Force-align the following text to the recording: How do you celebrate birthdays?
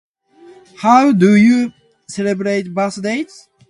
How 0.77 1.11
do 1.11 1.35
you 1.35 1.71
celebrate 2.07 2.73
birthdays? 2.73 3.47